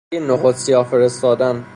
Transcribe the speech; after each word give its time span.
پی 0.11 0.19
نخود 0.19 0.55
سیاه 0.55 0.85
فرستادن 0.85 1.65